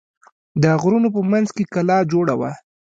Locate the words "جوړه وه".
2.11-2.51